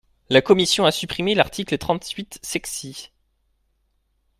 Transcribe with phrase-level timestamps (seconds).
[0.31, 3.11] La commission a supprimé l’article trente-huit sexies.